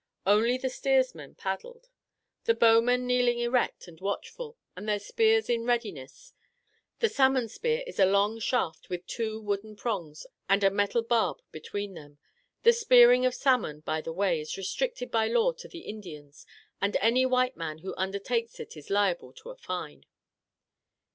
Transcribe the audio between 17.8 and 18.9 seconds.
who undertakes it is